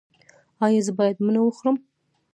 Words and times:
ایا 0.65 0.81
زه 0.85 0.91
باید 0.97 1.17
مڼه 1.25 1.39
وخورم؟ 1.43 1.77